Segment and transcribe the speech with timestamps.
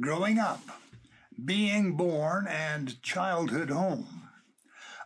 [0.00, 0.62] growing up,
[1.44, 4.28] being born, and childhood home.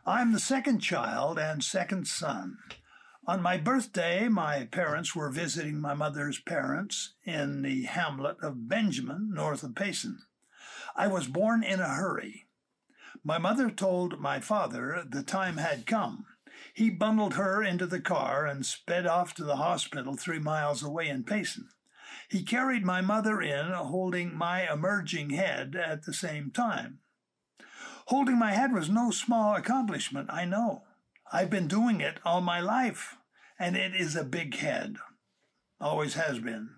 [0.04, 2.58] I'm the second child and second son.
[3.26, 9.30] On my birthday, my parents were visiting my mother's parents in the hamlet of Benjamin,
[9.32, 10.18] north of Payson.
[10.94, 12.46] I was born in a hurry.
[13.24, 16.26] My mother told my father the time had come.
[16.74, 21.08] He bundled her into the car and sped off to the hospital three miles away
[21.08, 21.68] in Payson.
[22.32, 27.00] He carried my mother in, holding my emerging head at the same time.
[28.06, 30.84] Holding my head was no small accomplishment, I know.
[31.30, 33.18] I've been doing it all my life,
[33.58, 34.96] and it is a big head.
[35.78, 36.70] Always has been.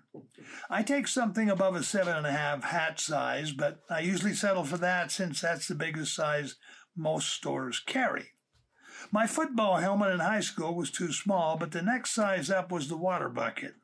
[0.69, 4.65] I take something above a seven and a half hat size, but I usually settle
[4.65, 6.57] for that since that's the biggest size
[6.97, 8.31] most stores carry.
[9.09, 12.89] My football helmet in high school was too small, but the next size up was
[12.89, 13.75] the water bucket.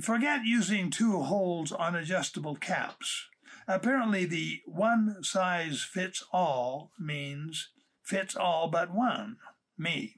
[0.00, 3.28] Forget using two holes on adjustable caps.
[3.68, 7.70] Apparently, the one size fits all means
[8.02, 9.36] fits all but one,
[9.78, 10.16] me.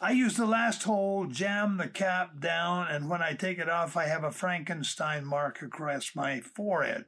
[0.00, 3.96] I use the last hole, jam the cap down, and when I take it off,
[3.96, 7.06] I have a Frankenstein mark across my forehead.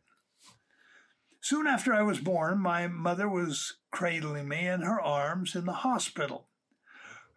[1.41, 5.73] Soon after I was born, my mother was cradling me in her arms in the
[5.73, 6.49] hospital.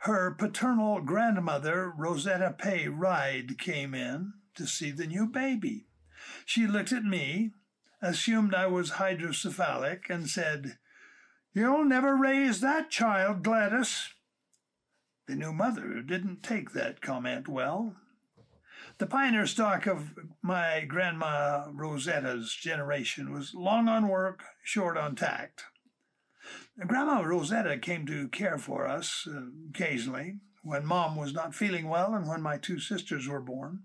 [0.03, 5.87] Her paternal grandmother, Rosetta Pay Ride, came in to see the new baby.
[6.45, 7.51] She looked at me,
[8.01, 10.77] assumed I was hydrocephalic, and said,
[11.53, 14.09] You'll never raise that child, Gladys.
[15.27, 17.95] The new mother didn't take that comment well.
[18.97, 25.63] The pioneer stock of my grandma Rosetta's generation was long on work, short on tact.
[26.85, 32.13] Grandma Rosetta came to care for us uh, occasionally when mom was not feeling well
[32.13, 33.83] and when my two sisters were born.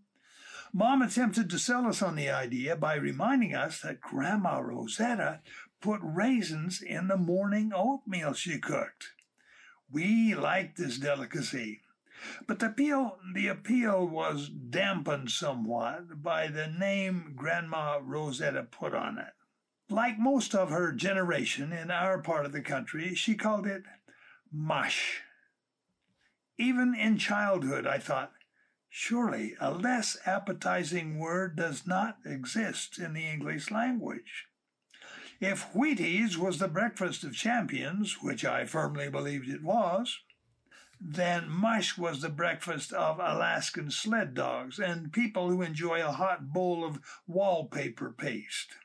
[0.76, 5.40] Mom attempted to sell us on the idea by reminding us that Grandma Rosetta
[5.80, 9.12] put raisins in the morning oatmeal she cooked.
[9.88, 11.82] We liked this delicacy.
[12.48, 19.16] But the appeal, the appeal was dampened somewhat by the name Grandma Rosetta put on
[19.18, 19.34] it.
[19.88, 23.84] Like most of her generation in our part of the country, she called it
[24.50, 25.20] mush.
[26.58, 28.32] Even in childhood, I thought,
[28.96, 34.46] surely a less appetizing word does not exist in the English language.
[35.40, 40.20] If Wheaties was the breakfast of champions, which I firmly believed it was,
[41.00, 46.52] then mush was the breakfast of Alaskan sled dogs and people who enjoy a hot
[46.52, 48.76] bowl of wallpaper paste.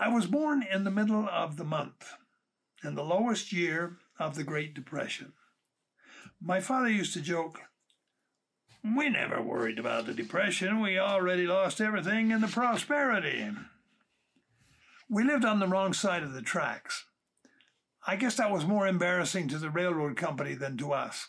[0.00, 2.14] I was born in the middle of the month,
[2.82, 5.34] in the lowest year of the Great Depression.
[6.42, 7.60] My father used to joke,
[8.94, 10.80] We never worried about the Depression.
[10.80, 13.50] We already lost everything in the prosperity.
[15.08, 17.04] We lived on the wrong side of the tracks.
[18.06, 21.28] I guess that was more embarrassing to the railroad company than to us.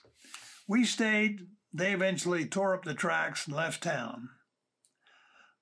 [0.68, 1.48] We stayed.
[1.74, 4.30] They eventually tore up the tracks and left town.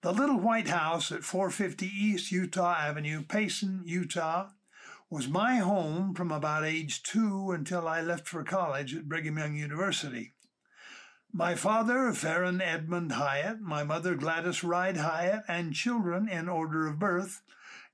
[0.02, 4.50] The little white house at 450 East Utah Avenue, Payson, Utah,
[5.10, 9.56] was my home from about age two until I left for college at Brigham Young
[9.56, 10.35] University.
[11.38, 16.98] My father, Farron Edmund Hyatt, my mother, Gladys Ride Hyatt, and children in order of
[16.98, 17.42] birth,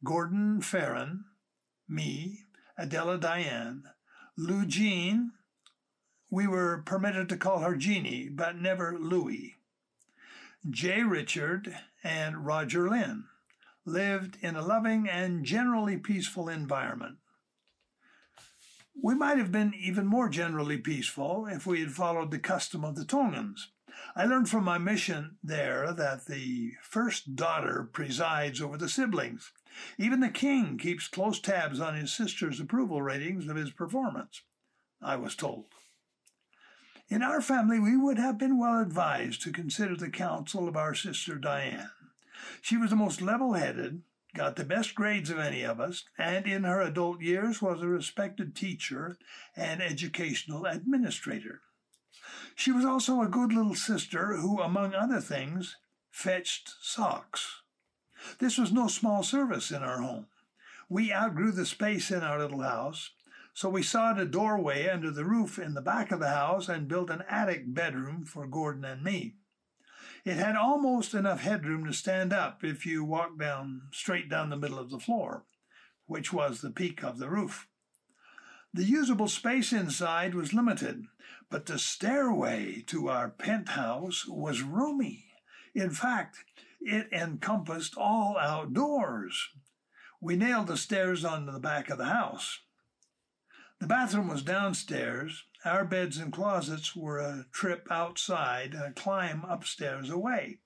[0.04, 1.26] Gordon Farron,
[1.90, 2.42] me,
[2.78, 3.86] Adela Diane.
[4.38, 5.32] Lou Jean,
[6.30, 9.56] we were permitted to call her Jeannie, but never Louie.
[10.70, 11.02] J.
[11.02, 13.24] Richard and Roger Lynn
[13.86, 17.18] lived in a loving and generally peaceful environment.
[19.00, 22.96] We might have been even more generally peaceful if we had followed the custom of
[22.96, 23.70] the Tongans.
[24.16, 29.52] I learned from my mission there that the first daughter presides over the siblings.
[29.98, 34.42] Even the king keeps close tabs on his sister's approval ratings of his performance,
[35.02, 35.66] I was told.
[37.10, 40.96] In our family, we would have been well advised to consider the counsel of our
[40.96, 41.92] sister Diane.
[42.62, 44.02] She was the most level headed,
[44.36, 47.88] got the best grades of any of us, and in her adult years was a
[47.88, 49.18] respected teacher
[49.56, 51.62] and educational administrator.
[52.56, 55.78] She was also a good little sister who, among other things,
[56.10, 57.62] fetched socks.
[58.40, 60.28] This was no small service in our home.
[60.90, 63.12] We outgrew the space in our little house,
[63.54, 66.88] so we sawed a doorway under the roof in the back of the house and
[66.88, 69.36] built an attic bedroom for Gordon and me.
[70.24, 74.58] It had almost enough headroom to stand up if you walked down straight down the
[74.58, 75.46] middle of the floor,
[76.06, 77.68] which was the peak of the roof.
[78.74, 81.08] The usable space inside was limited,
[81.50, 85.26] but the stairway to our penthouse was roomy.
[85.74, 86.46] In fact,
[86.82, 89.50] It encompassed all outdoors.
[90.20, 92.60] We nailed the stairs onto the back of the house.
[93.80, 95.44] The bathroom was downstairs.
[95.64, 100.58] Our beds and closets were a trip outside a climb upstairs away.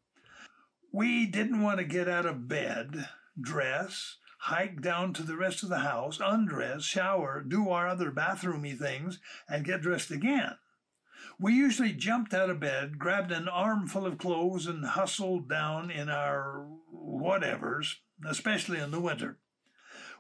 [0.94, 3.10] We didn't want to get out of bed,
[3.40, 8.80] dress, hike down to the rest of the house, undress, shower, do our other bathroomy
[8.80, 9.20] things,
[9.50, 10.56] and get dressed again.
[11.38, 16.08] We usually jumped out of bed, grabbed an armful of clothes, and hustled down in
[16.08, 17.96] our whatevers,
[18.26, 19.40] especially in the winter.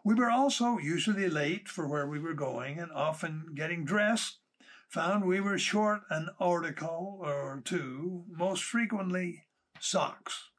[0.03, 4.39] We were also usually late for where we were going, and often getting dressed,
[4.87, 9.45] found we were short an article or two, most frequently
[9.79, 10.49] socks.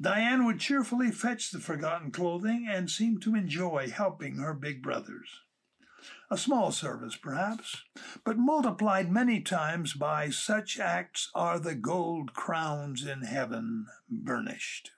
[0.00, 5.40] Diane would cheerfully fetch the forgotten clothing and seemed to enjoy helping her big brothers.
[6.30, 7.84] A small service, perhaps,
[8.24, 14.90] but multiplied many times by such acts are the gold crowns in heaven burnished.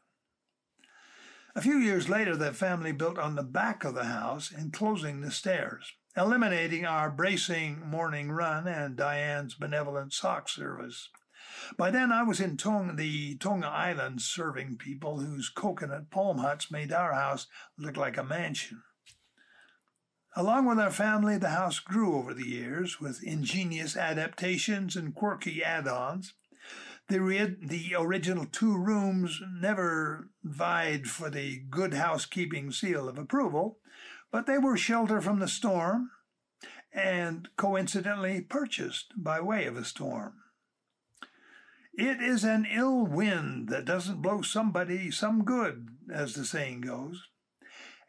[1.54, 5.30] A few years later, the family built on the back of the house, enclosing the
[5.30, 11.08] stairs, eliminating our bracing morning run and Diane's benevolent sock service.
[11.78, 16.70] By then, I was in Tonga, the Tonga Islands serving people whose coconut palm huts
[16.70, 17.46] made our house
[17.78, 18.82] look like a mansion.
[20.36, 25.64] Along with our family, the house grew over the years with ingenious adaptations and quirky
[25.64, 26.34] add ons.
[27.08, 33.78] The, re- the original two rooms never vied for the good housekeeping seal of approval,
[34.30, 36.10] but they were shelter from the storm
[36.92, 40.34] and coincidentally purchased by way of a storm.
[41.92, 47.28] It is an ill wind that doesn't blow somebody some good, as the saying goes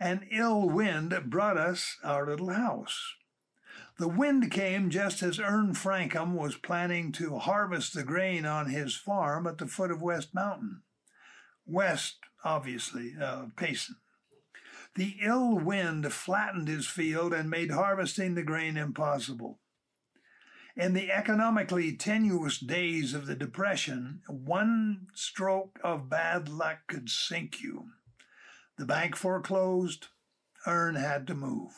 [0.01, 3.13] an ill wind brought us our little house.
[3.99, 8.95] The wind came just as Ern Frankham was planning to harvest the grain on his
[8.95, 10.81] farm at the foot of West Mountain.
[11.67, 13.97] West, obviously, uh, Payson.
[14.95, 19.59] The ill wind flattened his field and made harvesting the grain impossible.
[20.75, 27.61] In the economically tenuous days of the Depression, one stroke of bad luck could sink
[27.61, 27.91] you.
[28.77, 30.07] The bank foreclosed.
[30.67, 31.71] Ern had to move.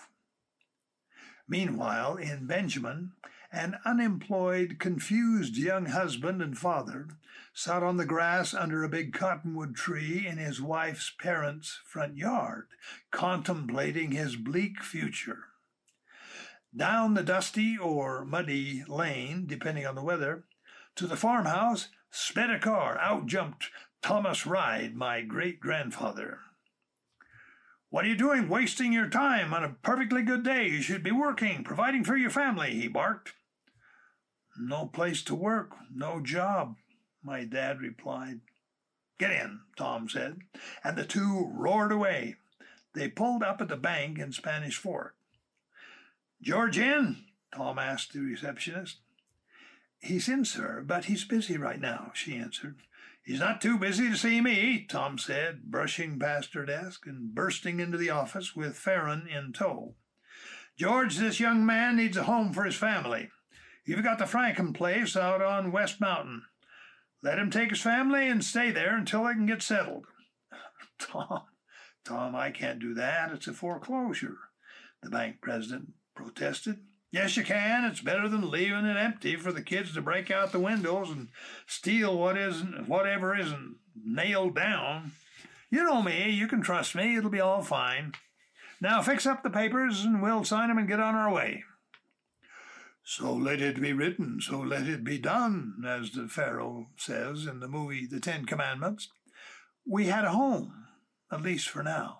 [1.47, 3.13] Meanwhile, in Benjamin,
[3.53, 7.07] an unemployed, confused young husband and father
[7.53, 12.65] sat on the grass under a big cottonwood tree in his wife's parents' front yard,
[13.11, 15.43] contemplating his bleak future.
[16.75, 20.45] Down the dusty or muddy lane, depending on the weather,
[20.95, 22.97] to the farmhouse sped a car.
[22.97, 23.69] Out jumped
[24.01, 26.39] Thomas Ride, my great grandfather.
[27.91, 30.67] What are you doing wasting your time on a perfectly good day?
[30.67, 33.33] You should be working, providing for your family, he barked.
[34.57, 36.75] No place to work, no job,
[37.23, 38.41] my dad replied.
[39.17, 40.39] Get in, Tom said,
[40.83, 42.35] and the two roared away.
[42.93, 45.15] They pulled up at the bank in Spanish Fork.
[46.41, 47.23] George in?
[47.55, 48.97] Tom asked the receptionist.
[49.99, 52.75] He's in, sir, but he's busy right now, she answered.
[53.23, 57.79] He's not too busy to see me, Tom said, brushing past her desk and bursting
[57.79, 59.95] into the office with Farron in tow.
[60.77, 63.29] George, this young man needs a home for his family.
[63.85, 66.43] You've got the Frankham place out on West Mountain.
[67.21, 70.05] Let him take his family and stay there until they can get settled.
[70.99, 71.41] Tom,
[72.05, 73.31] Tom, I can't do that.
[73.31, 74.37] It's a foreclosure,
[75.01, 76.77] the bank president protested.
[77.11, 77.85] Yes, you can.
[77.85, 81.27] It's better than leaving it empty for the kids to break out the windows and
[81.67, 85.11] steal what isn't, whatever isn't nailed down.
[85.69, 86.29] You know me.
[86.31, 87.15] You can trust me.
[87.15, 88.13] It'll be all fine.
[88.81, 91.63] Now fix up the papers and we'll sign 'em and get on our way.
[93.05, 97.59] So let it be written, so let it be done, as the Pharaoh says in
[97.59, 99.09] the movie The Ten Commandments.
[99.85, 100.85] We had a home,
[101.29, 102.19] at least for now.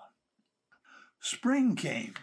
[1.21, 2.15] Spring came.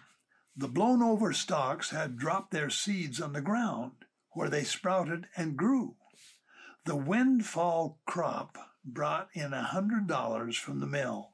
[0.54, 3.92] The blown over stalks had dropped their seeds on the ground,
[4.32, 5.96] where they sprouted and grew.
[6.84, 11.32] The windfall crop brought in a hundred dollars from the mill.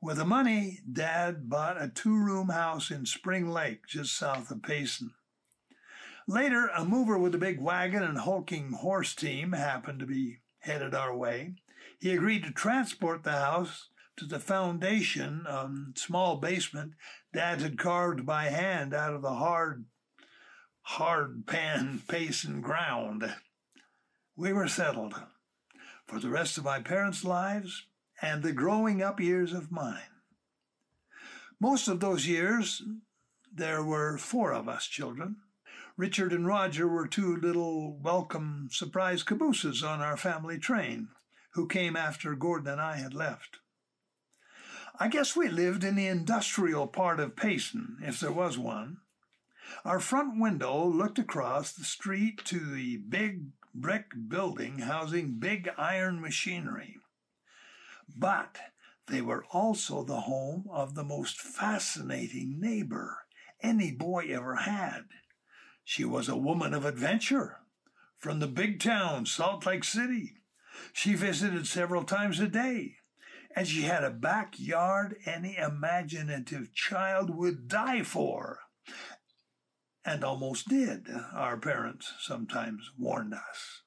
[0.00, 4.62] With the money, Dad bought a two room house in Spring Lake, just south of
[4.62, 5.12] Payson.
[6.28, 10.92] Later, a mover with a big wagon and hulking horse team happened to be headed
[10.92, 11.54] our way.
[12.00, 16.94] He agreed to transport the house to the foundation, um, small basement
[17.32, 19.84] Dad had carved by hand out of the hard,
[20.82, 23.34] hard pan Payson ground.
[24.34, 25.14] We were settled
[26.06, 27.86] for the rest of my parents' lives
[28.22, 30.10] and the growing up years of mine.
[31.60, 32.82] Most of those years,
[33.52, 35.36] there were four of us children.
[35.98, 41.08] Richard and Roger were two little welcome surprise cabooses on our family train
[41.54, 43.60] who came after Gordon and I had left.
[45.00, 48.98] I guess we lived in the industrial part of Payson, if there was one.
[49.86, 56.20] Our front window looked across the street to the big brick building housing big iron
[56.20, 56.96] machinery.
[58.14, 58.58] But
[59.08, 63.20] they were also the home of the most fascinating neighbor
[63.62, 65.04] any boy ever had.
[65.88, 67.60] She was a woman of adventure
[68.18, 70.34] from the big town, Salt Lake City.
[70.92, 72.96] She visited several times a day,
[73.54, 78.58] and she had a backyard any imaginative child would die for.
[80.04, 83.82] And almost did, our parents sometimes warned us.